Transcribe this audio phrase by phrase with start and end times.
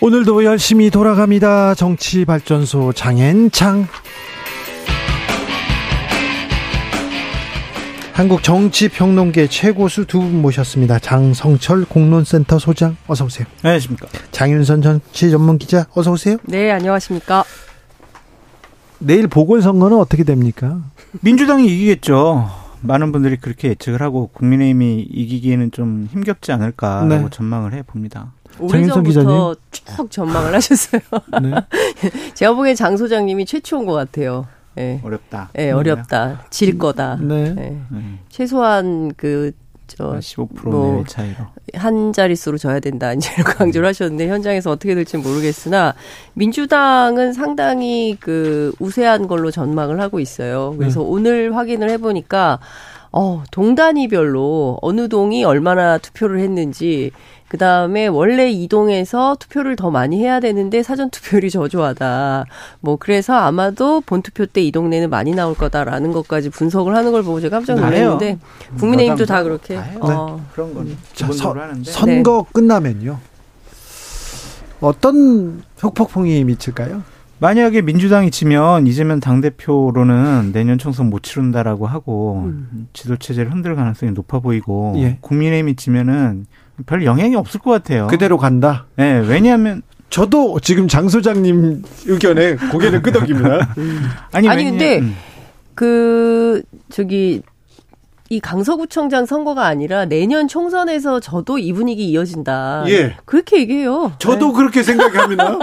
[0.00, 1.74] 오늘도 열심히 돌아갑니다.
[1.74, 3.86] 정치발전소 장앤창.
[8.12, 10.98] 한국 정치평론계 최고수 두 분 모셨습니다.
[10.98, 13.46] 장성철 공론센터 소장 어서 오세요.
[13.62, 14.08] 안녕하십니까.
[14.32, 16.36] 장윤선 정치 전문 기자 어서 오세요.
[16.44, 17.44] 네, 안녕하십니까.
[19.00, 20.80] 내일 보궐선거는 어떻게 됩니까?
[21.20, 22.50] 민주당이 이기겠죠.
[22.80, 27.24] 많은 분들이 그렇게 예측을 하고 국민의힘이 이기기에는 좀 힘겹지 않을까라고 네.
[27.30, 28.32] 전망을 해 봅니다.
[28.58, 31.00] 오래전부터 쭉 전망을 하셨어요.
[31.42, 31.52] 네.
[32.34, 34.46] 제가 보기엔 장 소장님이 최초인 것 같아요.
[34.78, 35.00] 예.
[35.02, 35.50] 어렵다.
[35.58, 36.44] 예, 어렵다.
[36.50, 37.16] 질 거다.
[37.20, 37.54] 네.
[37.58, 37.76] 예.
[37.90, 38.18] 네.
[38.28, 39.52] 최소한 그,
[39.88, 41.34] 저, 15% 뭐, 내외 차이로.
[41.74, 43.12] 한 자릿수로 져야 된다.
[43.14, 45.94] 이제 강조를 하셨는데 현장에서 어떻게 될지 모르겠으나
[46.34, 50.74] 민주당은 상당히 그 우세한 걸로 전망을 하고 있어요.
[50.78, 52.58] 그래서 오늘 확인을 해보니까
[53.12, 57.10] 어, 동단위별로 어느 동이 얼마나 투표를 했는지
[57.48, 62.44] 그 다음에 원래 이동에서 투표를 더 많이 해야 되는데 사전 투표율이 저조하다.
[62.80, 67.22] 뭐 그래서 아마도 본 투표 때 이 동네는 많이 나올 거다라는 것까지 분석을 하는 걸
[67.22, 68.38] 보고 제가 깜짝 다 놀랐는데.
[68.78, 69.86] 국민의힘도 다 그렇게 다.
[70.00, 71.90] 어, 그런 건 자, 기본적으로 서- 하는데.
[71.90, 73.18] 선거 끝나면요.
[74.80, 77.02] 어떤 흑폭풍이 미칠까요?
[77.40, 82.52] 만약에 민주당이 지면 이재명 당대표로는 내년 총선 못 치른다라고 하고
[82.92, 85.18] 지도 체제를 흔들 가능성이 높아 보이고 예.
[85.20, 86.46] 국민의힘이 지면은
[86.86, 88.06] 별 영향이 없을 것 같아요.
[88.08, 88.86] 그대로 간다.
[88.96, 93.74] 네, 왜냐하면 저도 지금 장 소장님 의견에 고개를 끄덕입니다.
[94.32, 95.14] 아니, 아니, 근데 음.
[95.74, 97.42] 그 저기
[98.30, 102.84] 이 강서구청장 선거가 아니라 내년 총선에서 저도 이 분위기 이어진다.
[102.88, 103.16] 예.
[103.24, 104.12] 그렇게 얘기해요.
[104.18, 105.58] 저도 그렇게 생각합니다.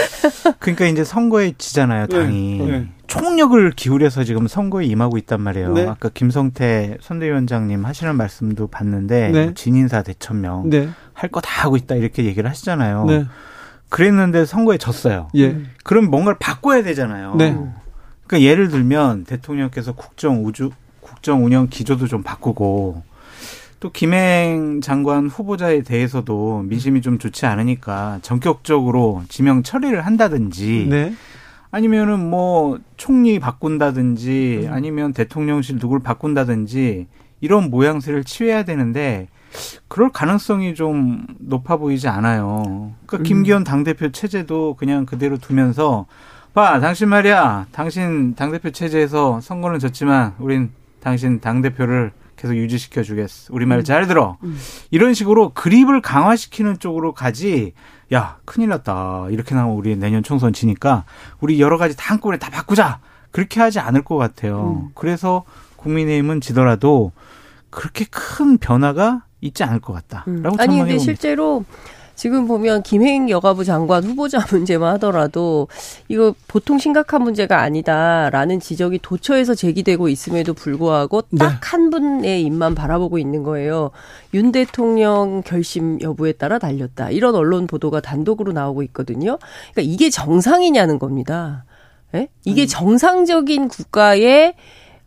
[0.58, 2.58] 그러니까 이제 선거에 지잖아요, 당이.
[2.58, 2.88] 네, 네.
[3.06, 5.72] 총력을 기울여서 지금 선거에 임하고 있단 말이에요.
[5.74, 5.86] 네.
[5.86, 9.44] 아까 김성태 선대위원장님 하시는 말씀도 봤는데 네.
[9.44, 10.88] 뭐 진인사 대천명 네.
[11.12, 13.04] 할거 다 하고 있다 이렇게 얘기를 하시잖아요.
[13.04, 13.26] 네.
[13.90, 15.28] 그랬는데 선거에 졌어요.
[15.36, 15.56] 예.
[15.84, 17.36] 그럼 뭔가를 바꿔야 되잖아요.
[17.36, 17.56] 네.
[18.26, 20.70] 그러니까 예를 들면 대통령께서 국정 우주
[21.06, 23.02] 국정 운영 기조도 좀 바꾸고
[23.78, 31.14] 또 김행 장관 후보자에 대해서도 민심이 좀 좋지 않으니까 전격적으로 지명 처리를 한다든지 네.
[31.70, 34.72] 아니면은 뭐 총리 바꾼다든지 음.
[34.72, 37.06] 아니면 대통령실 누굴 바꾼다든지
[37.40, 39.28] 이런 모양새를 취해야 되는데
[39.86, 42.92] 그럴 가능성이 좀 높아 보이지 않아요.
[43.06, 43.22] 그러니까 음.
[43.22, 46.06] 김기현 당대표 체제도 그냥 그대로 두면서
[46.54, 47.66] 봐, 당신 말이야.
[47.70, 53.52] 당신 당대표 체제에서 선거는 졌지만 우린 당신 당대표를 계속 유지시켜 주겠어.
[53.54, 53.70] 우리 음.
[53.70, 54.36] 말잘 들어.
[54.90, 57.72] 이런 식으로 그립을 강화시키는 쪽으로 가지.
[58.12, 59.28] 야, 큰일 났다.
[59.30, 61.04] 이렇게 나오면 우리 내년 총선 지니까
[61.40, 63.00] 우리 여러 가지 다 한꺼번에 다 바꾸자.
[63.30, 64.90] 그렇게 하지 않을 것 같아요.
[64.94, 65.44] 그래서
[65.76, 67.12] 국민의힘은 지더라도
[67.70, 70.60] 그렇게 큰 변화가 있지 않을 것 같다라고 음.
[70.60, 70.78] 아니.
[70.78, 71.64] 근데 실제로
[72.16, 75.68] 지금 보면 김행 여가부 장관 후보자 문제만 하더라도
[76.08, 81.38] 이거 보통 심각한 문제가 아니다라는 지적이 도처에서 제기되고 있음에도 불구하고 네.
[81.38, 83.90] 딱한 분의 입만 바라보고 있는 거예요.
[84.34, 87.10] 윤 대통령 결심 여부에 따라 달렸다.
[87.10, 89.38] 이런 언론 보도가 단독으로 나오고 있거든요.
[89.72, 91.64] 그러니까 이게 정상이냐는 겁니다.
[92.14, 92.28] 예?
[92.44, 92.66] 이게 음.
[92.66, 94.54] 정상적인 국가의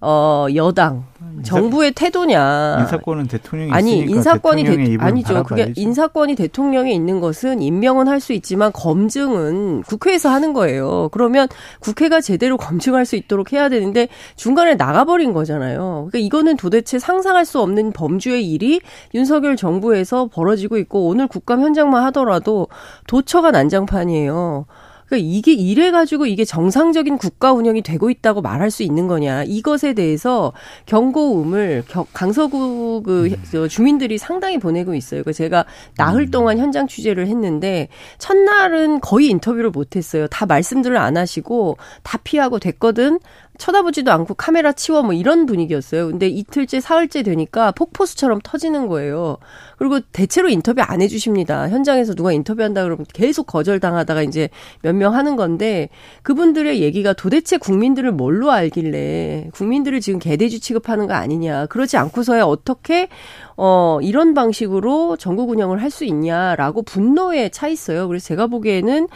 [0.02, 1.04] 어 여당
[1.44, 2.78] 정부의 태도냐?
[2.82, 5.44] 인사권은 대통령이 아니 인사권이 대, 아니죠.
[5.44, 5.74] 그게.
[5.76, 11.08] 인사권이 대통령에 있는 것은 임명은 할 수 있지만 검증은 국회에서 하는 거예요.
[11.14, 11.48] 그러면
[11.80, 16.08] 국회가 제대로 검증할 수 있도록 해야 되는데 중간에 나가버린 거잖아요.
[16.10, 18.82] 그러니까 이거는 도대체 상상할 수 없는 범주의 일이
[19.14, 22.68] 윤석열 정부에서 벌어지고 있고 오늘 국감 현장만 하더라도
[23.08, 24.66] 도처가 난장판이에요.
[25.10, 29.94] 그러니까 이게 이래 가지고 이게 정상적인 국가 운영이 되고 있다고 말할 수 있는 거냐 이것에
[29.94, 30.54] 대해서
[30.86, 35.24] 경고음을 겨- 강서구 그저 주민들이 상당히 보내고 있어요.
[35.24, 35.66] 그 제가
[35.98, 37.88] 나흘 동안 현장 취재를 했는데
[38.20, 40.28] 첫날은 거의 인터뷰를 못했어요.
[40.28, 43.20] 다 말씀들을 안 하시고 다 피하고 됐거든.
[43.60, 46.08] 쳐다보지도 않고 카메라 치워 뭐 이런 분위기였어요.
[46.08, 49.38] 근데 이틀째 사흘째 되니까 폭포수처럼 터지는 거예요.
[49.78, 51.70] 그리고 대체로 인터뷰 안 해주십니다.
[51.70, 54.50] 현장에서 누가 인터뷰한다 그러면 계속 거절당하다가 이제
[54.82, 55.90] 몇 명 하는 건데
[56.24, 61.68] 그분들의 얘기가 도대체 국민들을 뭘로 알길래 국민들을 지금 개돼지 취급하는 거 아니냐.
[61.68, 63.10] 그러지 않고서야 어떻게
[63.58, 68.08] 어, 이런 방식으로 전국 운영을 할 수 있냐라고 분노에 차 있어요.
[68.08, 69.08] 그래서 제가 보기에는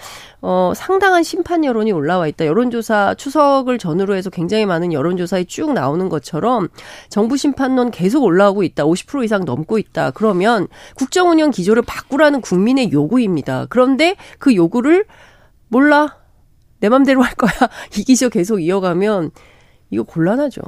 [0.42, 2.48] 어, 상당한 심판 여론이 올라와 있다.
[2.48, 6.68] 여론조사 추석을 전후로 해서 굉장히 많은 여론조사에 쭉 나오는 것처럼
[7.08, 8.84] 정부 심판론 계속 올라오고 있다.
[8.84, 10.12] 50% 이상 넘고 있다.
[10.12, 13.68] 그러면 국정 운영 기조를 바꾸라는 국민의 요구입니다.
[13.70, 15.06] 그런데 그 요구를
[15.70, 16.18] 몰라.
[16.80, 17.52] 내 맘대로 할 거야.
[17.98, 19.32] 이 기조 계속 이어가면
[19.90, 20.62] 이거 곤란하죠.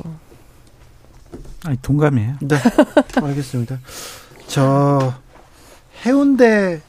[1.65, 2.35] 아니, 동감이에요.
[2.41, 2.55] 네,
[3.21, 3.79] 알겠습니다.
[4.47, 5.13] 저
[6.05, 6.81] 해운대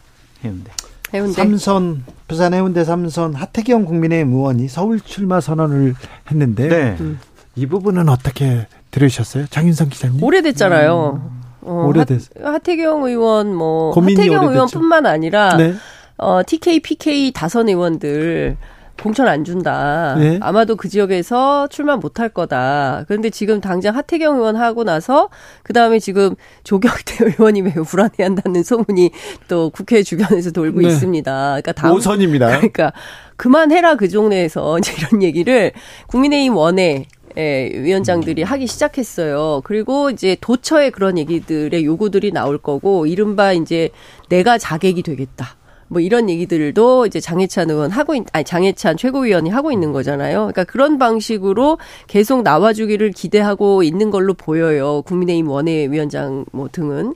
[0.44, 0.70] 해운대.
[1.14, 1.32] 해운대.
[1.32, 5.94] 삼선 부산 해운대 삼선 하태경 국민의힘 의원이 서울 출마 선언을
[6.30, 6.96] 했는데 네.
[7.00, 7.18] 음.
[7.54, 10.22] 이 부분은 어떻게 들으셨어요, 장윤성 기자님?
[10.22, 11.30] 오래됐잖아요.
[11.62, 14.50] 어, 오래됐- 하, 하태경 의원 뭐 하태경 오래됐죠.
[14.52, 15.74] 의원뿐만 아니라 네,
[16.18, 18.56] 어, TK, PK 다선 의원들
[19.00, 20.16] 공천 안 준다.
[20.18, 20.38] 네.
[20.40, 23.04] 아마도 그 지역에서 출마 못할 거다.
[23.06, 25.28] 그런데 지금 당장 하태경 의원 하고 나서
[25.62, 26.34] 그 다음에 지금
[26.64, 29.10] 조경태 의원이 매우 불안해한다는 소문이
[29.48, 30.88] 또 국회 주변에서 돌고 네.
[30.88, 31.32] 있습니다.
[31.32, 32.48] 그러니까 다음 오선입니다.
[32.58, 32.92] 그러니까
[33.36, 35.72] 그만해라 그 종래에서 이제 이런 얘기를
[36.08, 37.06] 국민의힘 원내
[37.38, 39.60] 예, 위원장들이 하기 시작했어요.
[39.64, 43.90] 그리고 이제 도처에 그런 얘기들의 요구들이 나올 거고 이른바 이제
[44.30, 45.55] 내가 자객이 되겠다.
[45.88, 50.38] 뭐 이런 얘기들도 이제 장해찬 의원 하고 있, 아니 장해찬 최고위원이 하고 있는 거잖아요.
[50.38, 55.02] 그러니까 그런 방식으로 계속 나와주기를 기대하고 있는 걸로 보여요.
[55.02, 57.14] 국민의힘 원내위원장 뭐 등은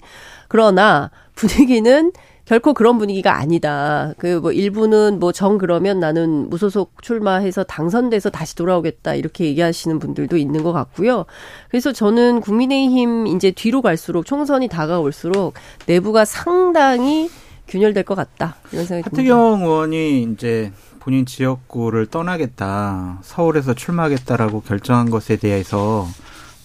[0.49, 2.13] 그러나 분위기는
[2.45, 4.13] 결코 그런 분위기가 아니다.
[4.19, 10.37] 그 뭐 일부는 뭐 정 그러면 나는 무소속 출마해서 당선돼서 다시 돌아오겠다 이렇게 얘기하시는 분들도
[10.37, 11.27] 있는 것 같고요.
[11.71, 15.55] 그래서 저는 국민의힘 이제 뒤로 갈수록 총선이 다가올수록
[15.87, 17.29] 내부가 상당히
[17.71, 19.35] 균열될 것 같다 이런 생각이 듭니다.
[19.35, 26.07] 하태경 의원이 이제 본인 지역구를 떠나겠다, 서울에서 출마하겠다라고 결정한 것에 대해서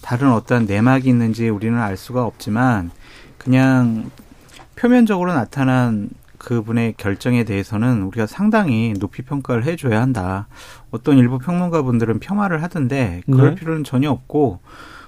[0.02, 2.90] 다른 어떠한 내막이 있는지 우리는 알 수가 없지만
[3.38, 4.10] 그냥
[4.74, 10.48] 표면적으로 나타난 그분의 결정에 대해서는 우리가 상당히 높이 평가를 해줘야 한다.
[10.90, 13.54] 어떤 일부 평론가분들은 폄하를 하던데 그럴 네.
[13.54, 14.60] 필요는 전혀 없고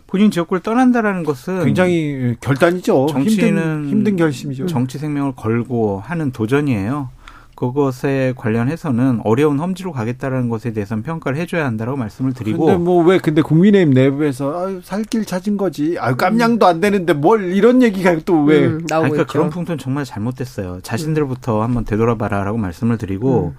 [0.09, 3.07] 본인 지역구를 떠난다라는 것은 굉장히 결단이죠.
[3.11, 4.67] 정치는 힘든, 힘든 결심이죠.
[4.67, 7.11] 정치 생명을 걸고 하는 도전이에요.
[7.55, 13.19] 그것에 관련해서는 어려운 험지로 가겠다라는 것에 대해서는 평가를 해줘야 한다라고 말씀을 드리고 근데 뭐 왜
[13.19, 15.97] 근데 국민의힘 내부에서 아유, 살길 찾은 거지.
[15.99, 18.65] 아유 깜냥도 안 되는데 뭘 이런 얘기가 또 왜?
[18.65, 19.33] 음, 나오고 아니, 그러니까 있죠.
[19.33, 20.81] 그런 풍토는 정말 잘못됐어요.
[20.83, 23.55] 자신들부터 한번 되돌아봐라라고 말씀을 드리고,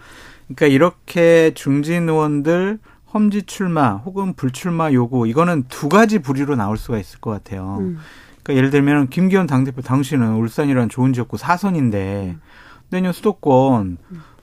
[0.47, 2.79] 그러니까 이렇게 중진 의원들
[3.13, 7.77] 험지 출마 혹은 불출마 요구 이거는 두 가지 부류로 나올 수가 있을 것 같아요.
[7.79, 7.97] 음.
[8.43, 12.35] 그러니까 예를 들면 김기현 당대표 당신은 울산이라는 좋은 지역구 사선인데
[12.89, 13.97] 내년 수도권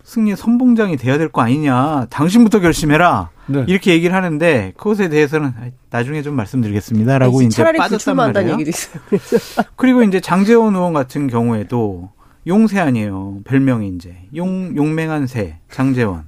[0.04, 2.06] 승리 선봉장이 돼야 될 거 아니냐.
[2.10, 3.30] 당신부터 결심해라.
[3.46, 3.64] 네.
[3.66, 5.52] 이렇게 얘기를 하는데 그것에 대해서는
[5.90, 8.52] 나중에 좀 말씀드리겠습니다라고 이제 차라리 빠졌단 말이에요.
[8.52, 9.02] 얘기도 있어요.
[9.08, 12.10] 그래서 그리고 이제 장재원 의원 같은 경우에도
[12.46, 13.38] 용새 아니에요.
[13.44, 16.24] 별명이 이제 용 용맹한 새 장재원.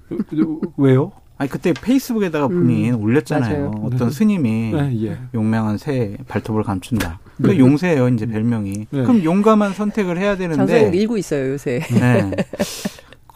[0.76, 1.12] 왜요?
[1.38, 3.70] 아니 그때 페이스북에다가 본인 올렸잖아요.
[3.70, 3.82] 맞아요.
[3.84, 4.14] 어떤 네.
[4.14, 5.18] 스님이 네, 예.
[5.34, 7.20] 용맹한 새 발톱을 감춘다.
[7.40, 8.72] 그 용새예요, 이제 별명이.
[8.90, 9.02] 네.
[9.02, 10.90] 그럼 용감한 선택을 해야 되는데.
[10.90, 11.80] 밀고 있어요 요새.
[11.90, 12.32] 네.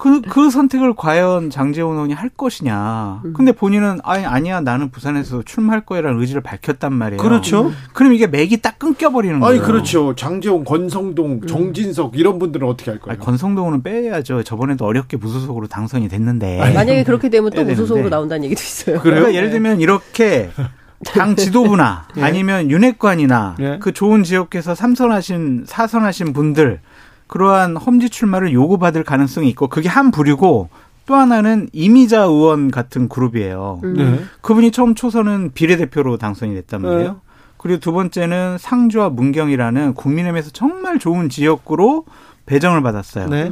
[0.03, 3.21] 그, 그 선택을 과연 장재원 의원이 할 것이냐.
[3.25, 3.35] 음.
[3.35, 7.23] 근데 본인은, 아니, 아니야, 나는 부산에서 출마할 거야라는 의지를 밝혔단 말이에요.
[7.23, 7.71] 그렇죠.
[7.93, 9.55] 그럼 이게 맥이 딱 끊겨버리는 거예요.
[9.55, 10.17] 아니 그렇죠.
[10.17, 13.13] 장재홍, 권성동, 정진석 이런 분들은 어떻게 할 거예요?
[13.13, 14.43] 아니, 권성동은 빼야죠.
[14.43, 16.59] 저번에도 어렵게 무소속으로 당선이 됐는데.
[16.59, 18.11] 만약에 그렇게 되면 또 무소속으로 되는데.
[18.11, 18.99] 나온다는 얘기도 있어요.
[18.99, 19.21] 그래요?
[19.21, 20.51] 그러니까 예를 들면 이렇게
[21.05, 22.23] 당 지도부나 예.
[22.23, 23.79] 아니면 윤핵관이나 예.
[23.81, 26.81] 그 좋은 지역에서 삼선하신 사선하신 분들
[27.32, 30.69] 그러한 험지 출마를 요구받을 가능성이 있고 그게 한 부류고
[31.06, 33.81] 또 하나는 이미자 의원 같은 그룹이에요.
[33.84, 33.94] 음.
[33.94, 34.20] 네.
[34.43, 37.12] 그분이 처음 초선은 비례대표로 당선이 됐단 말이에요.
[37.12, 37.19] 네.
[37.56, 42.05] 그리고 두 번째는 상주와 문경이라는 국민의힘에서 정말 좋은 지역구로
[42.44, 43.29] 배정을 받았어요.
[43.29, 43.51] 네.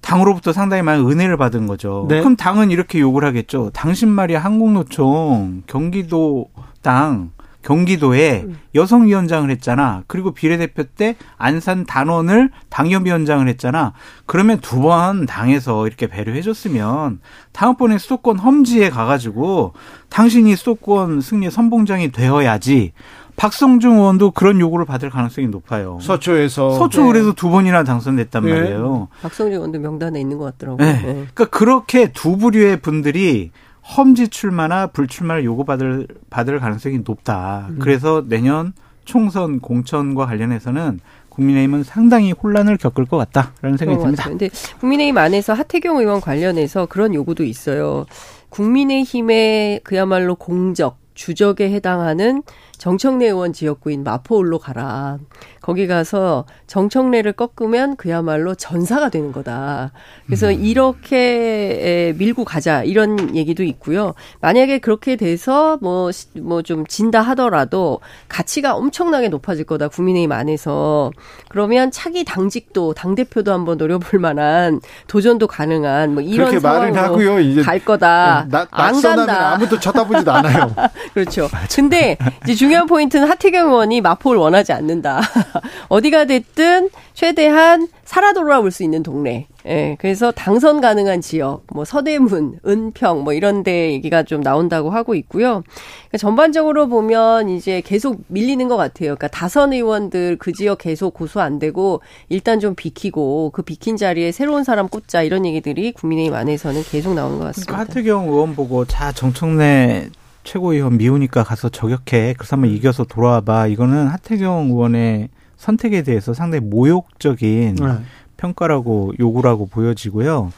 [0.00, 2.06] 당으로부터 상당히 많은 은혜를 받은 거죠.
[2.08, 2.18] 네.
[2.18, 3.70] 그럼 당은 이렇게 요구를 하겠죠.
[3.72, 6.48] 당신 말이야 한국노총 경기도
[6.82, 7.30] 당
[7.62, 8.58] 경기도에 음.
[8.74, 10.02] 여성위원장을 했잖아.
[10.06, 13.92] 그리고 비례대표 때 안산 단원을 당협위원장을 했잖아.
[14.26, 17.20] 그러면 두 번 당에서 이렇게 배려해줬으면
[17.52, 19.74] 다음번에 수도권 험지에 가가지고
[20.08, 22.92] 당신이 수도권 승리 선봉장이 되어야지.
[23.36, 25.98] 박성중 의원도 그런 요구를 받을 가능성이 높아요.
[26.02, 27.08] 서초에서 서초 네.
[27.08, 28.52] 그래서 두 번이나 당선됐단 네.
[28.52, 29.08] 말이에요.
[29.22, 30.86] 박성준 의원도 명단에 있는 것 같더라고요.
[30.86, 30.92] 네.
[30.94, 31.02] 네.
[31.12, 33.50] 그러니까 그렇게 두 부류의 분들이
[33.84, 37.66] 험지 출마나 불출마를 요구받을 받을 가능성이 높다.
[37.70, 37.78] 음.
[37.80, 38.72] 그래서 내년
[39.04, 44.28] 총선 공천과 관련해서는 국민의힘은 상당히 혼란을 겪을 것 같다라는 생각이 듭니다.
[44.28, 48.06] 근데 국민의힘 안에서 하태경 의원 관련해서 그런 요구도 있어요.
[48.50, 52.42] 국민의힘의 그야말로 공적, 주적에 해당하는
[52.86, 55.18] 정청래 의원 지역구인 마포울로 가라.
[55.60, 59.92] 거기 가서 정청래를 꺾으면 그야말로 전사가 되는 거다.
[60.26, 60.54] 그래서 음.
[60.64, 64.14] 이렇게 밀고 가자 이런 얘기도 있고요.
[64.40, 66.10] 만약에 그렇게 돼서 뭐
[66.40, 71.12] 뭐 좀 진다 하더라도 가치가 엄청나게 높아질 거다 국민의힘 안에서
[71.48, 77.38] 그러면 차기 당직도 당 대표도 한번 노려볼 만한 도전도 가능한 뭐 이런 상황으로 하고요.
[77.38, 78.46] 이제 갈 거다.
[78.50, 79.52] 나, 안 간다.
[79.52, 80.74] 아무도 쳐다보지도 않아요.
[81.14, 81.48] 그렇죠.
[81.72, 85.20] 근데 이제 중 요한 포인트는 하태경 의원이 마포를 원하지 않는다.
[85.88, 89.46] 어디가 됐든 최대한 살아 돌아올 수 있는 동네.
[89.66, 95.14] 예, 그래서 당선 가능한 지역, 뭐 서대문, 은평, 뭐 이런 데 얘기가 좀 나온다고 하고
[95.14, 95.62] 있고요.
[96.08, 99.14] 그러니까 전반적으로 보면 이제 계속 밀리는 것 같아요.
[99.14, 104.32] 그러니까 다선 의원들 그 지역 계속 고소 안 되고 일단 좀 비키고 그 비킨 자리에
[104.32, 107.72] 새로운 사람 꽂자 이런 얘기들이 국민의힘 안에서는 계속 나오는 것 같습니다.
[107.72, 110.08] 그러니까 하태경 의원 보고 자 정청래
[110.44, 112.34] 최고위원 미우니까 가서 저격해.
[112.36, 113.68] 그래서 한번 이겨서 돌아와봐.
[113.68, 117.98] 이거는 하태경 의원의 선택에 대해서 상당히 모욕적인 네.
[118.36, 120.52] 평가라고 요구라고 보여지고요.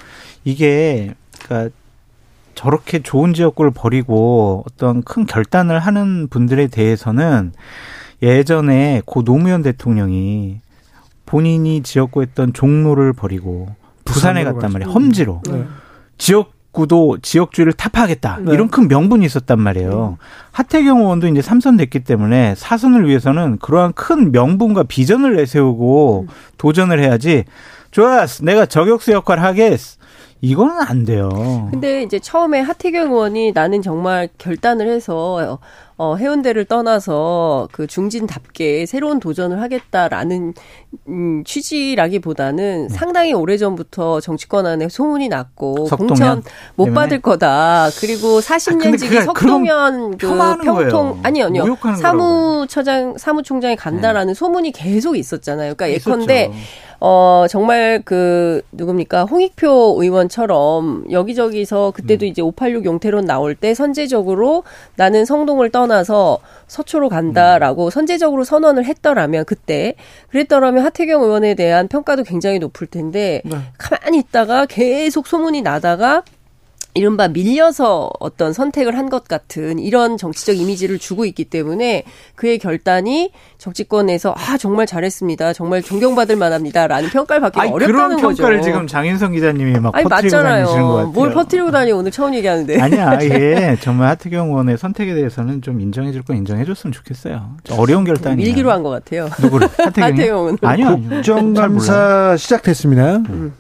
[0.45, 1.15] 이게
[1.45, 1.75] 그러니까
[2.55, 7.53] 저렇게 좋은 지역구를 버리고 어떤 큰 결단을 하는 분들에 대해서는
[8.23, 10.61] 예전에 고 노무현 대통령이
[11.27, 13.75] 본인이 지역구했던 종로를 버리고
[14.05, 14.91] 부산에 갔단 말이에요.
[14.91, 15.43] 험지로.
[15.51, 15.65] 네.
[16.17, 18.53] 지역 구도 지역주의를 타파하겠다 네.
[18.53, 20.19] 이런 큰 명분이 있었단 말이에요.
[20.21, 20.25] 음.
[20.53, 26.35] 하태경 의원도 이제 삼선 됐기 때문에 사선을 위해서는 그러한 큰 명분과 비전을 내세우고 음.
[26.59, 27.45] 도전을 해야지.
[27.93, 29.99] 좋았어, 내가 저격수 역할 하겠어.
[30.41, 31.31] 이거는 안 돼요.
[31.71, 35.59] 근데 이제 처음에 하태경 의원이 나는 정말 결단을 해서
[35.97, 40.55] 어, 해운대를 떠나서 그 중진답게 새로운 도전을 하겠다라는
[41.09, 42.95] 음, 취지라기보다는 네.
[42.95, 46.09] 상당히 오래전부터 정치권 안에 소문이 났고 석동현?
[46.09, 46.43] 공천
[46.75, 47.01] 못 때문에?
[47.01, 47.91] 받을 거다.
[48.01, 50.29] 그리고 40년 지기 아, 석동현 그
[50.65, 51.77] 평통 아니 아니요.
[52.01, 54.35] 사무처장 사무총장이 간다라는 네.
[54.35, 55.75] 소문이 계속 있었잖아요.
[55.75, 56.51] 그러니까 예컨대
[57.07, 62.29] 어, 정말 그, 누굽니까, 홍익표 의원처럼 여기저기서 그때도 음.
[62.29, 64.63] 이제 586 용태론 나올 때 선제적으로
[64.97, 67.91] 나는 성동을 떠 나서 서초로 간다라고 음.
[67.91, 69.95] 선제적으로 선언을 했더라면 그때
[70.31, 73.57] 그랬더라면 하태경 의원에 대한 평가도 굉장히 높을 텐데 네.
[73.79, 76.23] 가만히 있다가 계속 소문이 나다가
[76.95, 82.05] 이른바 밀려서 어떤 선택을 한 것 같은 이런 정치적 이미지를 주고 있기 때문에
[82.37, 85.53] 그의 결단이 정치권에서 아 정말 잘했습니다.
[85.53, 90.65] 정말 존경받을 만합니다라는 평가를 받기 어렵다는 그런 평가를 지금 장인성 기자님이 막 아니, 퍼뜨리고 맞잖아요.
[90.65, 91.13] 다니시는 것 같아요.
[91.13, 92.81] 뭘 퍼뜨리고 다니 오늘 처음 얘기하는데.
[92.81, 93.19] 아니야.
[93.23, 93.77] 예.
[93.83, 97.57] 정말 하태경 의원의 선택에 대해서는 좀 인정해 줄 건 인정해 줬으면 좋겠어요.
[97.77, 99.29] 어려운 결단이 밀기로 한 것 같아요.
[99.43, 99.69] 누구를?
[99.77, 100.99] 하태경 아니요.
[101.11, 103.17] 국정감사 시작됐습니다.
[103.17, 103.53] 음.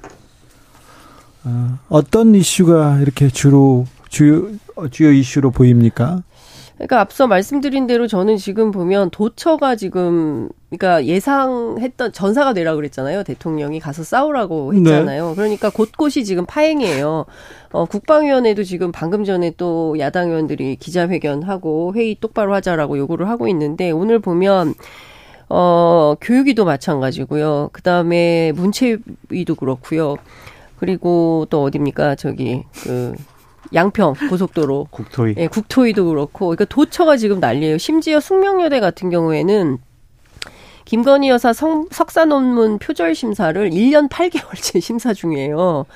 [1.45, 4.49] 어, 어떤 이슈가 이렇게 주로 주요
[4.91, 6.23] 주요 이슈로 보입니까?
[6.75, 13.23] 그러니까 앞서 말씀드린 대로 저는 지금 보면 도처가 지금 그러니까 예상했던 전사가 되라 그랬잖아요.
[13.23, 14.79] 대통령이 가서 싸우라고 네.
[14.79, 15.29] 했잖아요.
[15.29, 15.35] 네.
[15.37, 17.27] 그러니까 곳곳이 지금 파행이에요.
[17.71, 23.93] 어, 국방위원회도 지금 방금 전에 또 야당 의원들이 기자회견하고 회의 똑바로 하자라고 요구를 하고 있는데
[23.93, 24.75] 오늘 보면
[25.49, 27.71] 어, 교육위도 마찬가지고요.
[27.73, 30.17] 그다음에 문체위도 그렇고요.
[30.79, 32.15] 그리고 또 어딥니까?
[32.17, 33.15] 저기 그
[33.75, 35.35] 양평 고속도로 국토위.
[35.39, 37.79] 예, 국토위도 그렇고 그러니까 도처가 지금 난리예요.
[37.79, 39.79] 심지어 숙명여대 같은 경우에는
[40.85, 45.87] 김건희 여사 성, 석사 논문 표절 심사를 1년 8개월째 심사 중이에요.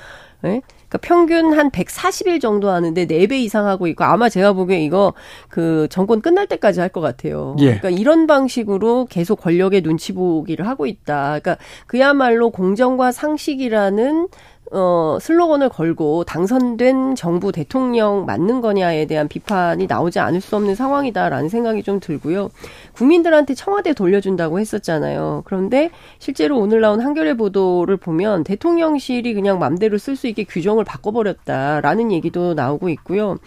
[0.45, 0.61] 예?
[0.89, 5.13] 그러니까 평균 한 140일 정도 하는데 4배 이상 하고 있고 아마 제가 보기에 이거
[5.47, 7.55] 그 정권 끝날 때까지 할 것 같아요.
[7.59, 7.77] 예.
[7.77, 11.39] 그러니까 이런 방식으로 계속 권력의 눈치 보기를 하고 있다.
[11.39, 14.27] 그러니까 그야말로 공정과 상식이라는
[14.71, 21.49] 어, 슬로건을 걸고 당선된 정부 대통령 맞는 거냐에 대한 비판이 나오지 않을 수 없는 상황이다라는
[21.49, 22.49] 생각이 좀 들고요.
[22.93, 25.43] 국민들한테 청와대 돌려준다고 했었잖아요.
[25.45, 32.11] 그런데 실제로 오늘 나온 한겨레 보도를 보면 대통령실이 그냥 맘대로 쓸 수 있게 규정을 바꿔버렸다라는
[32.11, 33.37] 얘기도 나오고 있고요.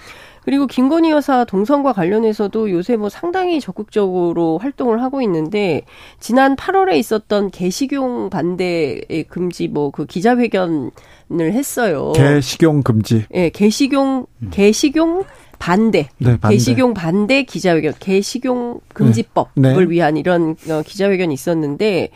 [0.45, 5.83] 그리고 김건희 여사 동선과 관련해서도 요새 뭐 상당히 적극적으로 활동을 하고 있는데
[6.19, 10.91] 지난 8월에 있었던 개식용 반대 금지 뭐 그 기자회견을
[11.31, 12.13] 했어요.
[12.17, 13.25] 개식용 금지.
[13.35, 14.51] 예, 네, 개식용 음.
[14.51, 15.25] 개식용
[15.59, 16.57] 반대, 네, 반대.
[16.57, 19.75] 개식용 반대 기자회견, 개식용 금지법을 네.
[19.75, 19.85] 네.
[19.89, 22.11] 위한 이런 어, 기자회견이 있었는데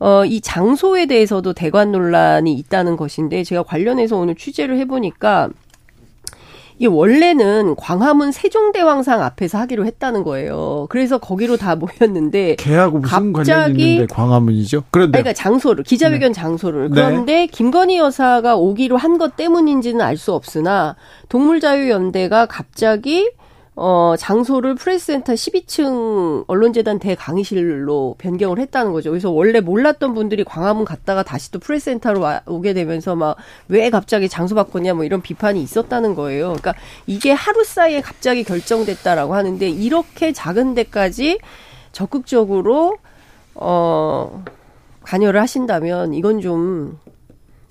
[0.00, 5.48] 어, 이 장소에 대해서도 대관 논란이 있다는 것인데 제가 관련해서 오늘 취재를 해보니까
[6.80, 10.86] 이게 원래는 광화문 세종대왕상 앞에서 하기로 했다는 거예요.
[10.88, 14.84] 그래서 거기로 다 모였는데 개하고 무슨 관련이 있는데 광화문이죠?
[14.90, 16.40] 그런데 그러니까 장소를 기자회견 네.
[16.40, 16.94] 장소를 네.
[16.94, 17.46] 그런데 네.
[17.46, 20.96] 김건희 여사가 오기로 한 것 때문인지는 알 수 없으나
[21.28, 23.28] 동물자유연대가 갑자기
[23.82, 29.10] 어, 장소를 프레스센터 12층 언론재단 대강의실로 변경을 했다는 거죠.
[29.10, 33.36] 그래서 원래 몰랐던 분들이 광화문 갔다가 다시 또 프레스센터로 와, 오게 되면서 막
[33.68, 36.48] 왜 갑자기 장소 바꿨냐 뭐 이런 비판이 있었다는 거예요.
[36.48, 36.74] 그러니까
[37.06, 41.38] 이게 하루 사이에 갑자기 결정됐다라고 하는데 이렇게 작은 데까지
[41.92, 42.98] 적극적으로
[43.54, 44.44] 어
[45.02, 46.98] 관여를 하신다면 이건 좀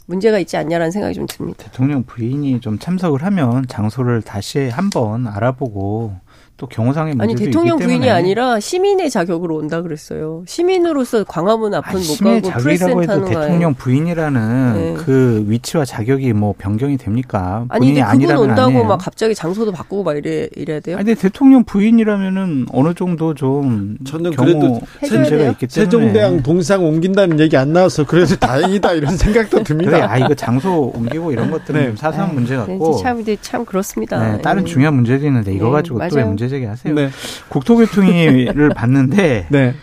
[0.10, 1.64] 문제가 있지 않냐라는 생각이 좀 듭니다.
[1.64, 6.16] 대통령 부인이 좀 참석을 하면 장소를 다시 한번 알아보고
[6.60, 10.44] 또 경호상의 문제도 아니 대통령 있기 부인이 때문에 아니라 시민의 자격으로 온다 그랬어요.
[10.46, 14.94] 시민으로서 광화문 앞은 아니, 못 시민의 가고 자격이라고 해도 대통령 부인이라는 네.
[14.98, 17.66] 그 위치와 자격이 뭐 변경이 됩니까?
[17.70, 18.84] 아니 근데 그분 온다고 아니에요.
[18.84, 20.98] 막 갑자기 장소도 바꾸고 막 이래 이래야 돼요?
[20.98, 25.52] 아니 근데 대통령 부인이라면은 어느 정도 좀 저는 경호 그래도 문제가?
[25.52, 29.92] 있기 때문에 세종대왕 동상 옮긴다는 얘기 안 나와서 그래도 다행이다 이런 생각도 듭니다.
[29.92, 31.88] 그래, 아 이거 장소 옮기고 이런 것들은 네.
[31.88, 34.36] 좀 사소한 아유, 문제 네, 같고 참, 참 그렇습니다.
[34.36, 34.66] 네, 다른 예.
[34.66, 36.28] 중요한 문제도 있는데 이거 네, 가지고 또.
[36.28, 36.94] 문제 제기하세요?
[36.94, 37.10] 네.
[37.50, 39.76] 국토교통위를 봤는데 네.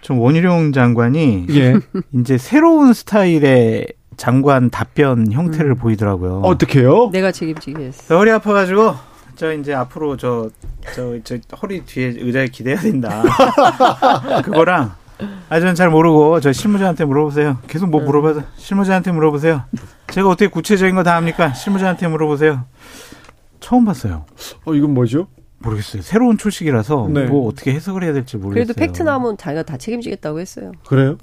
[0.00, 1.74] 좀 원희룡 장관이 예.
[2.12, 3.86] 이제 새로운 스타일의
[4.16, 6.40] 장관 답변 형태를 보이더라고요.
[6.44, 7.10] 어떻게요?
[7.12, 8.04] 내가 책임지겠어.
[8.08, 8.94] 저 허리 아파가지고
[9.36, 10.50] 저 이제 앞으로 저
[10.94, 13.22] 저 저 허리 뒤에 의자에 기대야 된다.
[14.44, 14.92] 그거랑
[15.50, 17.58] 아 저는 잘 모르고 저 실무자한테 물어보세요.
[17.66, 19.64] 계속 뭐 물어봐서 실무자한테 물어보세요.
[20.08, 21.52] 제가 어떻게 구체적인 거 다 합니까?
[21.52, 22.64] 실무자한테 물어보세요.
[23.60, 24.24] 처음 봤어요.
[24.64, 25.28] 어, 이건 뭐죠?
[25.64, 26.02] 모르겠어요.
[26.02, 27.24] 새로운 초식이라서 네.
[27.26, 28.64] 뭐 어떻게 해석을 해야 될지 모르겠어요.
[28.66, 30.72] 그래도 팩트 나오면 자기가 다 책임지겠다고 했어요.
[30.86, 31.16] 그래요?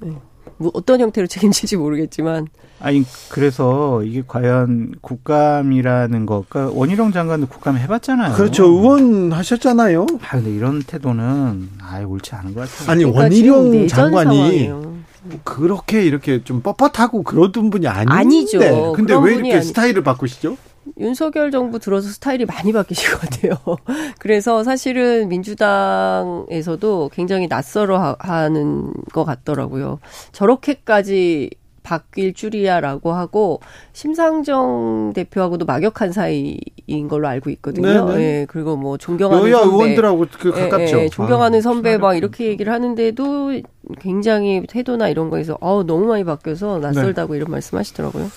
[0.56, 2.46] 뭐 어떤 형태로 책임질지 모르겠지만
[2.80, 8.34] 아니 그래서 이게 과연 국감이라는 거, 그러니까 원희룡 장관도 국감 해봤잖아요.
[8.34, 8.64] 그렇죠.
[8.66, 10.06] 의원 하셨잖아요.
[10.22, 12.90] 아 근데 이런 태도는 아예 옳지 않은 것 같아요.
[12.90, 14.98] 아니, 그러니까 원희룡 장관이 상황이에요.
[15.44, 18.12] 그렇게 이렇게 좀 뻣뻣하고 그러던 분이 아닌데.
[18.14, 18.58] 아니죠.
[18.92, 20.56] 근데 그런 왜 이렇게 아니- 스타일을 바꾸시죠?
[20.98, 23.54] 윤석열 정부 들어서 스타일이 많이 바뀌신 것 같아요.
[24.18, 30.00] 그래서 사실은 민주당에서도 굉장히 낯설어 하- 하는 것 같더라고요.
[30.32, 31.50] 저렇게까지
[31.84, 33.60] 바뀔 줄이야라고 하고
[33.94, 38.04] 심상정 대표하고도 막역한 사이인 걸로 알고 있거든요.
[38.06, 38.20] 네네.
[38.22, 40.98] 예, 그리고 뭐 존경하는 여야 선배, 의원들하고 그 가깝죠.
[40.98, 42.14] 예, 예, 존경하는 아, 선배 막.
[42.14, 43.52] 이렇게 얘기를 하는데도
[44.00, 46.88] 굉장히 태도나 이런 거에서 어 너무 많이 바뀌어서 네.
[46.88, 48.30] 낯설다고 이런 말씀하시더라고요.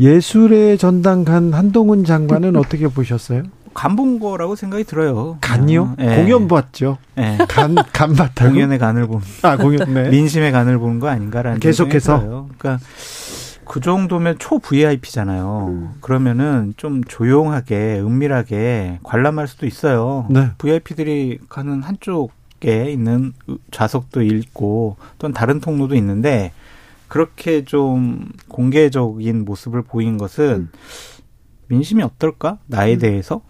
[0.00, 3.42] 예술의 전당 간 한동훈 장관은 어떻게 보셨어요?
[3.74, 5.38] 간 본 거라고 생각이 들어요.
[5.40, 5.94] 간요?
[6.00, 6.16] 예.
[6.16, 6.98] 공연 봤죠.
[7.16, 7.38] 예.
[7.48, 8.50] 간, 간 봤다고?
[8.50, 10.08] 공연의 간을 본 아, 공연, 네.
[10.10, 12.48] 민심의 간을 보는 거 아닌가라는 계속해서?
[12.58, 12.84] 그러니까
[13.64, 15.66] 그 정도면 초 VIP잖아요.
[15.68, 15.90] 음.
[16.00, 20.26] 그러면은 좀 조용하게 은밀하게 관람할 수도 있어요.
[20.30, 20.50] 네.
[20.58, 22.32] VIP들이 가는 한쪽
[22.64, 23.34] 에 있는
[23.70, 26.50] 좌석도 있고 또는 다른 통로도 있는데
[27.08, 30.68] 그렇게 좀 공개적인 모습을 보인 것은
[31.68, 32.58] 민심이 어떨까?
[32.66, 32.98] 나에 음.
[32.98, 33.40] 대해서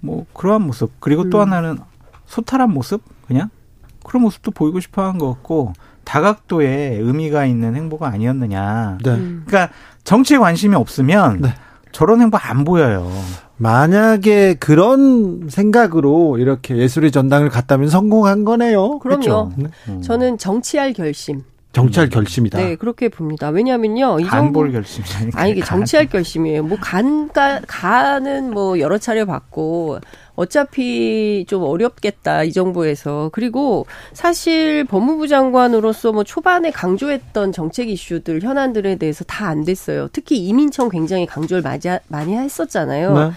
[0.00, 1.42] 뭐 그러한 모습 그리고 또 음.
[1.42, 1.78] 하나는
[2.26, 3.50] 소탈한 모습 그냥
[4.04, 5.72] 그런 모습도 보이고 싶어 한 것 같고
[6.04, 8.98] 다각도에 의미가 있는 행보가 아니었느냐.
[9.04, 9.10] 네.
[9.10, 9.44] 음.
[9.46, 11.54] 그러니까 정치에 관심이 없으면 네.
[11.92, 13.08] 저런 행보 안 보여요.
[13.58, 18.98] 만약에 그런 생각으로 이렇게 예술의 전당을 갔다면 성공한 거네요.
[18.98, 19.20] 그럼요.
[19.20, 19.52] 그렇죠.
[19.56, 19.66] 네.
[19.88, 20.02] 음.
[20.02, 21.44] 저는 정치할 결심.
[21.72, 22.58] 정치할 결심이다.
[22.58, 23.48] 네, 그렇게 봅니다.
[23.48, 24.20] 왜냐면요.
[24.20, 25.40] 이 정부 결심이니까.
[25.40, 26.62] 아니 이게 정치할 결심이에요.
[26.64, 29.98] 뭐 간가 간은 뭐 여러 차례 받고
[30.34, 38.96] 어차피 좀 어렵겠다 이 정부에서 그리고 사실 법무부 장관으로서 뭐 초반에 강조했던 정책 이슈들 현안들에
[38.96, 40.08] 대해서 다 안 됐어요.
[40.12, 43.12] 특히 이민청 굉장히 강조를 많이, 하- 많이 했었잖아요.
[43.18, 43.30] 네.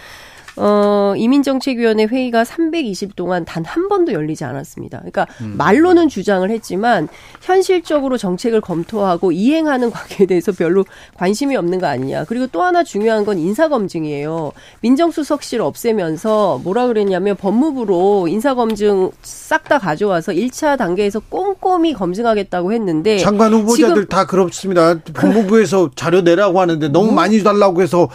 [0.56, 4.98] 어, 이민정책위원회 회의가 320 동안 단 한 번도 열리지 않았습니다.
[4.98, 7.08] 그러니까 말로는 주장을 했지만
[7.42, 10.84] 현실적으로 정책을 검토하고 이행하는 관계에 대해서 별로
[11.16, 12.24] 관심이 없는 거 아니냐.
[12.24, 14.52] 그리고 또 하나 중요한 건 인사검증이에요.
[14.80, 23.52] 민정수석실 없애면서 뭐라 그랬냐면 법무부로 인사검증 싹 다 가져와서 1차 단계에서 꼼꼼히 검증하겠다고 했는데 장관
[23.52, 24.96] 후보자들 다 그렇습니다.
[25.12, 28.08] 법무부에서 자료 내라고 하는데 너무 많이 달라고 해서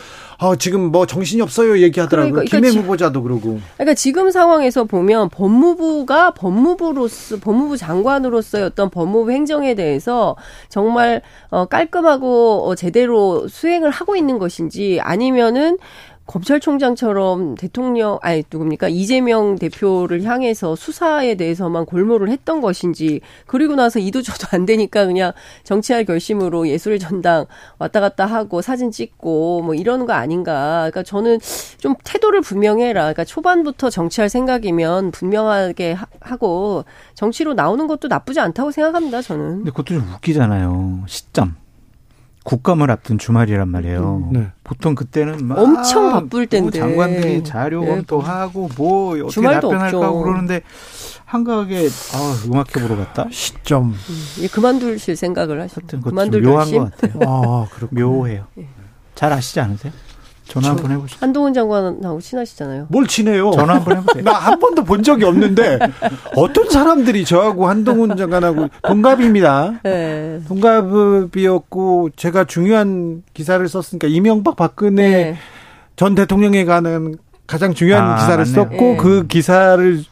[0.43, 2.31] 아, 지금 뭐 정신이 없어요 얘기하더라고요.
[2.33, 3.59] 그러니까, 김해 지- 후보자도 그러고.
[3.77, 10.35] 그러니까 지금 상황에서 보면 법무부가 법무부로서 법무부 장관으로서의 어떤 법무부 행정에 대해서
[10.67, 15.77] 정말 어 깔끔하고 어 제대로 수행을 하고 있는 것인지 아니면은
[16.31, 24.47] 검찰총장처럼 대통령 아니 누굽니까 이재명 대표를 향해서 수사에 대해서만 골몰을 했던 것인지 그리고 나서 이도저도
[24.51, 27.45] 안 되니까 그냥 정치할 결심으로 예술의 전당
[27.79, 31.39] 왔다 갔다 하고 사진 찍고 뭐 이러는 거 아닌가 그러니까 저는
[31.79, 38.71] 좀 태도를 분명해라 그러니까 초반부터 정치할 생각이면 분명하게 하- 하고 정치로 나오는 것도 나쁘지 않다고
[38.71, 41.03] 생각합니다 저는 근데 그것도 좀 웃기잖아요.
[41.07, 41.55] 시점.
[42.43, 44.29] 국감을 앞둔 주말이란 말이에요.
[44.31, 44.47] 네.
[44.63, 46.79] 보통 그때는 막 엄청 바쁠 때인데.
[46.79, 47.87] 장관들이 자료 네.
[47.89, 50.11] 검토하고 뭐 어떻게 주말도 답변할까.
[50.11, 50.61] 그러는데
[51.25, 53.27] 한가하게 아, 음악회 보러 갔다.
[53.31, 53.93] 시점.
[54.39, 56.71] 예, 그만두실 생각을 좀 그만둘 묘한.
[56.71, 57.13] 것 같아요.
[57.29, 58.09] 아, 그렇군요.
[58.09, 58.47] 묘해요.
[59.13, 59.93] 잘 아시지 않으세요?
[60.51, 61.17] 전화 저- 한번 해보시죠.
[61.21, 62.87] 한동훈 장관하고 친하시잖아요.
[62.89, 63.51] 뭘 친해요?
[63.51, 64.23] 전화 한번 해보세요.
[64.23, 65.79] 나 한 번도 본 적이 없는데
[66.35, 69.79] 어떤 사람들이 저하고 한동훈 장관하고 동갑입니다.
[69.83, 70.41] 네.
[70.47, 75.37] 동갑이었고 제가 중요한 기사를 썼으니까 이명박 박근혜 네.
[75.95, 77.15] 전 대통령에 관한
[77.47, 78.53] 가장 중요한 아, 기사를 맞네요.
[78.55, 78.97] 썼고 네.
[78.97, 80.03] 그 기사를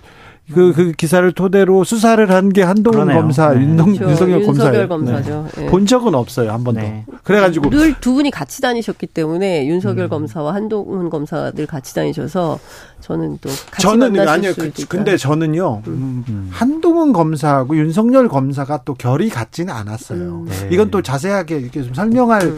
[0.53, 3.21] 그, 그 기사를 토대로 수사를 한 게 한동훈 그러네요.
[3.21, 3.61] 검사, 네.
[3.61, 4.09] 윤동, 그렇죠.
[4.09, 4.87] 윤석열 검사예요.
[4.87, 5.47] 검사죠.
[5.55, 5.65] 네.
[5.65, 5.67] 예.
[5.67, 6.81] 본 적은 없어요 한 번도.
[6.81, 7.05] 네.
[7.23, 10.09] 그래가지고 늘 두 분이 같이 다니셨기 때문에 윤석열 음.
[10.09, 12.57] 검사와 한동훈 검사가 늘 같이 다니셔서
[13.01, 14.53] 저는 또 같이 저는 만나실 아니요.
[14.55, 14.85] 그.
[14.87, 15.83] 근데 저는요.
[15.87, 16.49] 음, 음.
[16.51, 20.19] 한동훈 검사하고 윤석열 검사가 또 결이 같지는 않았어요.
[20.19, 20.45] 음.
[20.45, 20.69] 네.
[20.71, 22.57] 이건 또 자세하게 이렇게 좀 설명할 음.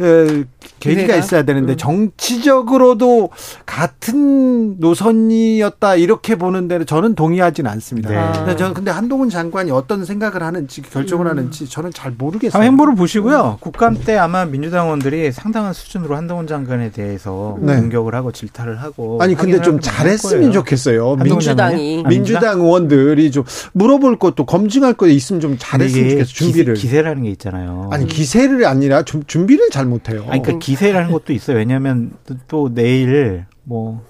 [0.00, 0.44] 에,
[0.80, 1.16] 계기가?
[1.16, 1.76] 있어야 되는데 음.
[1.76, 3.30] 정치적으로도
[3.66, 8.10] 같은 노선이었다 이렇게 보는 데는 저는 동의하진 않습니다.
[8.10, 8.16] 네.
[8.16, 8.32] 아.
[8.32, 11.30] 근데 저는 근데 한동훈 장관이 어떤 생각을 하는지 결정을 음.
[11.30, 12.62] 하는지 저는 잘 모르겠어요.
[12.62, 13.58] 행보를 보시고요.
[13.60, 17.76] 국감 때 아마 민주당원들이 상당한 수준으로 한동훈 장관에 대해서 네.
[17.76, 20.52] 공격을 하고 질타를 하고 아니 근데 좀 하고 잘했으면.
[20.52, 21.16] 좋겠어요.
[21.16, 22.04] 민주, 민주당이.
[22.08, 26.32] 민주당 의원들이 좀 물어볼 것도 검증할 거 있으면 좀 잘했으면 좋겠어.
[26.32, 26.74] 준비를.
[26.74, 27.88] 기세, 라는 게 있잖아요.
[27.92, 30.24] 아니 기세를 아니라 좀 준비를 잘 못해요.
[30.28, 31.56] 아니, 그러니까 기세라는 것도 있어요.
[31.56, 34.02] 왜냐하면 또, 또 내일 뭐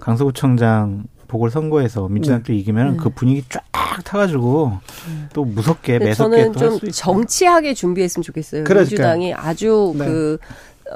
[0.00, 2.96] 강서구청장 보궐선거에서 민주당 또 이기면 네.
[2.98, 3.62] 그 분위기 쫙
[4.04, 4.78] 타가지고
[5.34, 6.92] 또 무섭게 매섭게 저는 또할좀수 있어요.
[6.92, 8.64] 정치하게 준비했으면 좋겠어요.
[8.64, 8.88] 그러니까요.
[8.88, 10.04] 민주당이 아주 네.
[10.06, 10.38] 그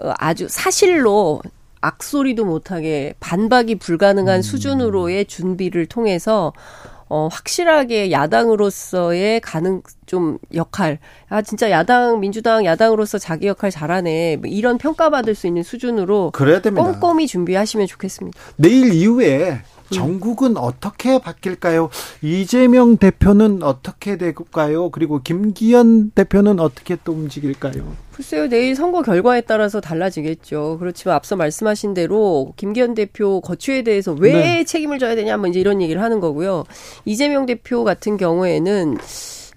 [0.00, 1.42] 어, 아주 사실로
[1.82, 4.42] 악소리도 못하게 반박이 불가능한 음.
[4.42, 6.54] 수준으로의 준비를 통해서
[7.14, 14.48] 어, 확실하게 야당으로서의 가능 좀 역할 아 진짜 야당 민주당 야당으로서 자기 역할 잘하네 뭐
[14.48, 16.90] 이런 평가받을 수 있는 수준으로 그래야 됩니다.
[16.90, 18.38] 꼼꼼히 준비하시면 좋겠습니다.
[18.56, 19.60] 내일 이후에
[19.92, 21.90] 전국은 어떻게 바뀔까요?
[22.22, 24.90] 이재명 대표는 어떻게 될까요?
[24.90, 27.84] 그리고 김기현 대표는 어떻게 또 움직일까요?
[28.12, 30.76] 글쎄요, 내일 선거 결과에 따라서 달라지겠죠.
[30.78, 34.64] 그렇지만 앞서 말씀하신 대로 김기현 대표 거취에 대해서 왜 네.
[34.64, 36.64] 책임을 져야 되냐, 뭐 이제 이런 얘기를 하는 거고요.
[37.04, 38.98] 이재명 대표 같은 경우에는,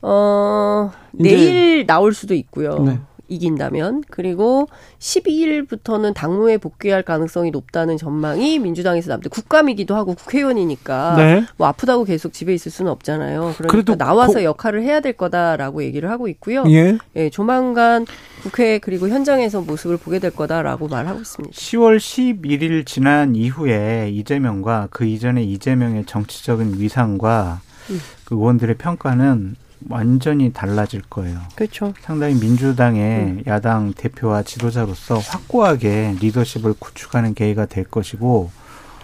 [0.01, 2.79] 어, 내일 나올 수도 있고요.
[2.79, 2.99] 네.
[3.27, 4.03] 이긴다면.
[4.09, 4.67] 그리고
[4.99, 11.45] 12일부터는 당무에 복귀할 가능성이 높다는 전망이 민주당에서 남대 국감이기도 하고 국회의원이니까 네.
[11.57, 13.39] 뭐 아프다고 계속 집에 있을 수는 없잖아요.
[13.57, 16.63] 그러니까 그래도 나와서 고- 역할을 해야 될 거다라고 얘기를 하고 있고요.
[16.69, 16.97] 예.
[17.15, 18.05] 예, 조만간
[18.43, 21.53] 국회 그리고 현장에서 모습을 보게 될 거다라고 말하고 있습니다.
[21.55, 27.99] 10월 11일 지난 이후에 이재명과 그 이전에 이재명의 정치적인 위상과 음.
[28.25, 29.55] 그 의원들의 평가는
[29.89, 31.39] 완전히 달라질 거예요.
[31.55, 31.93] 그렇죠.
[32.01, 33.43] 상당히 민주당의 음.
[33.47, 38.49] 야당 대표와 지도자로서 확고하게 리더십을 구축하는 계기가 될 것이고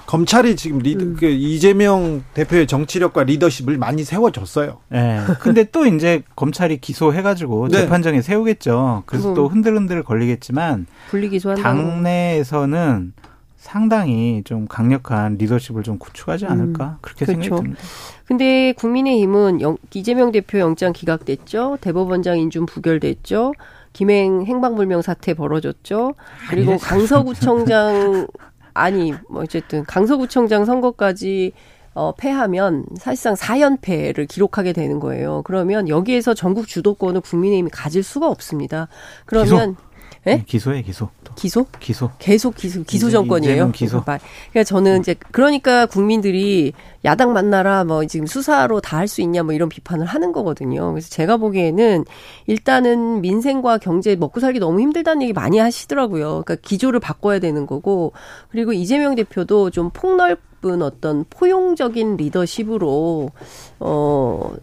[0.08, 1.16] 검찰이 지금 리드, 음.
[1.18, 4.80] 그 이재명 대표의 정치력과 리더십을 많이 세워줬어요.
[4.94, 5.22] 예.
[5.40, 7.78] 근데 또 이제 검찰이 기소해가지고 네.
[7.78, 9.04] 재판정에 세우겠죠.
[9.06, 9.36] 그래서 음.
[9.36, 11.64] 또 흔들흔들 걸리겠지만 분리기소한다고.
[11.64, 13.14] 당내에서는
[13.62, 17.42] 상당히 좀 강력한 리더십을 좀 구축하지 않을까 그렇게 그렇죠.
[17.44, 17.84] 생각이 듭니다.
[18.26, 21.78] 근데 국민의힘은 영- 이재명 대표 영장 기각됐죠.
[21.80, 23.54] 대법원장 인준 부결됐죠.
[23.94, 26.16] 김행 행방불명 사태 벌어졌죠.
[26.50, 28.26] 그리고 강서구청장
[28.74, 31.52] 아니 뭐 어쨌든 강서구청장 선거까지
[31.94, 35.44] 어, 패하면 사실상 4연패를 기록하게 되는 거예요.
[35.44, 38.88] 그러면 여기에서 전국 주도권을 국민의힘이 가질 수가 없습니다.
[39.26, 39.91] 그러면 예?
[40.24, 41.66] 네, 기소해 기소 또 기소?
[41.80, 42.12] 기소.
[42.20, 43.72] 계속 기소 기소 정권이에요.
[43.72, 44.04] 기소.
[44.04, 49.54] 그러니까 저는 이제 그러니까 국민들이 야당 만나라 뭐 지금 수사로 다 할 수 있냐 뭐
[49.54, 50.92] 이런 비판을 하는 거거든요.
[50.92, 52.06] 그래서 제가 보기에는
[52.46, 56.44] 일단은 민생과 경제 먹고 살기 너무 힘들다는 얘기 많이 하시더라고요.
[56.44, 58.14] 그러니까 기조를 바꿔야 되는 거고
[58.50, 63.32] 그리고 이재명 대표도 좀 폭넓 은 어떤 포용적인 리더십으로
[63.80, 64.54] 어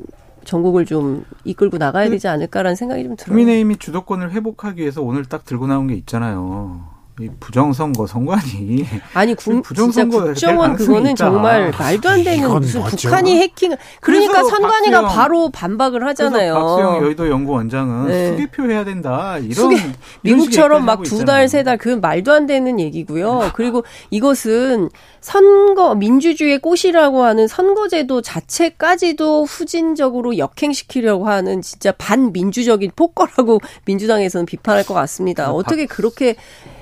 [0.48, 3.36] 전국을 좀 이끌고 나가야 되지 않을까라는 생각이 좀 들어요.
[3.36, 6.97] 국민의힘이 주도권을 회복하기 위해서 오늘 딱 들고 나온 게 있잖아요.
[7.20, 8.86] 이 부정선거 선관위.
[9.14, 11.16] 아니 국, 진짜 부정선거가 될 국정원 그거는 있다.
[11.16, 12.96] 정말 말도 안 되는 무슨 뭐죠?
[13.08, 16.54] 북한이 해킹 그러니까 선관위가 박수영- 바로 반박을 하잖아요.
[16.54, 18.28] 박수영 여의도 연구원장은 네.
[18.30, 19.36] 수개표 해야 된다.
[19.38, 19.76] 이런 수개-
[20.22, 21.48] 이런 미국처럼 막 두 달.
[21.48, 23.50] 세 달, 그건 말도 안 되는 얘기고요.
[23.54, 24.88] 그리고 이것은
[25.20, 34.94] 선거, 민주주의의 꽃이라고 하는 선거제도 자체까지도 후진적으로 역행시키려고 하는 진짜 반민주적인 폭거라고 민주당에서는 비판할 것
[34.94, 35.46] 같습니다.
[35.46, 36.36] 그 박- 어떻게 그렇게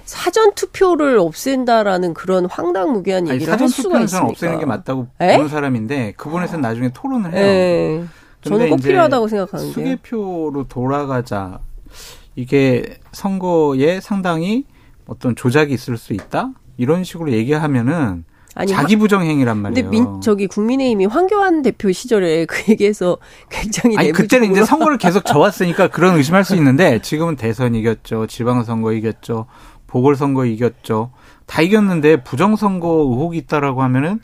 [0.07, 4.19] 사전 투표를 없앤다라는 그런 황당무계한 아니, 얘기를 사전 할 수가 투표는 있습니까?
[4.21, 5.37] 저는 없애는 게 맞다고 에?
[5.37, 7.43] 보는 사람인데 그분에서는 나중에 토론을 해요.
[7.45, 8.05] 예.
[8.43, 9.73] 저는 근데 꼭 필요하다고 생각하는데요.
[9.73, 11.59] 수개표로 돌아가자.
[12.37, 14.65] 이게 선거에 상당히
[15.07, 19.85] 어떤 조작이 있을 수 있다 이런 식으로 얘기하면은 아니, 자기 부정 행위란 말이에요.
[19.85, 23.19] 근데 민, 저기 국민의힘이 황교안 대표 시절에 그 얘기해서
[23.51, 28.93] 굉장히 아니 그때는 이제 선거를 계속 져왔으니까 그런 의심할 수 있는데 지금은 대선 이겼죠, 지방선거
[28.93, 29.47] 이겼죠,
[29.87, 31.13] 보궐선거 이겼죠,
[31.47, 34.21] 다 이겼는데 부정선거 의혹이 있다라고 하면은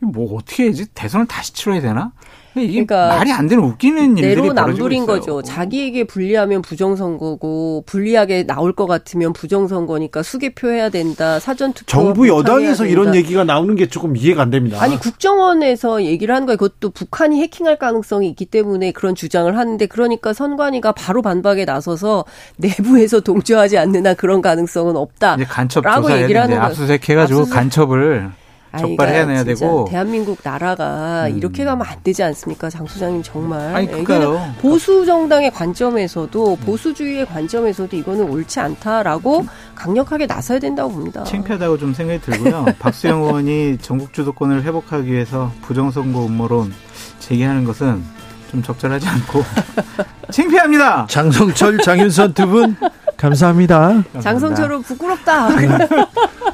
[0.00, 2.12] 뭐 어떻게 해야지 대선을 다시 치러야 되나?
[2.54, 5.06] 그러니까 말이 안 되는 웃기는 일들이 내로남불인.
[5.06, 5.42] 거죠.
[5.42, 11.38] 자기에게 불리하면 부정선거고 불리하게 나올 것 같으면 부정선거니까 수개표해야 된다.
[11.38, 13.14] 사전 투표 정부 못하게 여당에서 이런.
[13.14, 14.78] 얘기가 나오는 게 조금 이해가 안 됩니다.
[14.80, 16.56] 아니 국정원에서 얘기를 하는 거예요.
[16.56, 22.24] 그것도 북한이 해킹할 가능성이 있기 때문에 그런 주장을 하는데 그러니까 선관위가 바로 반박에 나서서
[22.56, 25.36] 내부에서 동조하지 않는 한 그런 가능성은 없다.
[25.48, 26.66] 간첩 라고 조사해야 얘기를 하는 거예요.
[26.66, 28.30] 압수수색 해가지고 압수수색- 간첩을
[28.78, 29.86] 적발해야 그러니까 되고.
[29.90, 33.74] 대한민국 나라가 이렇게 가면 안 되지 않습니까, 장 소장님 정말.
[33.74, 34.20] 아니, 예, 그러니까요.
[34.22, 41.24] 이거는 보수 정당의 관점에서도 보수주의의 관점에서도 이거는 옳지 않다라고 강력하게 나서야 된다고 봅니다.
[41.24, 42.64] 창피하다고 좀 생각이 들고요.
[42.80, 46.72] 박수영 의원이 전국 주도권을 회복하기 위해서 부정선거 음모론
[47.18, 48.02] 제기하는 것은
[48.50, 49.42] 좀 적절하지 않고
[50.30, 51.06] 창피합니다.
[51.08, 52.76] 장성철, 장윤선 두 분
[53.22, 54.02] 감사합니다.
[54.20, 55.48] 장성철은 부끄럽다.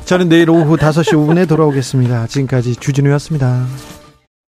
[0.04, 2.26] 저는 내일 오후 5시 5분에 돌아오겠습니다.
[2.26, 3.64] 지금까지 주진우였습니다.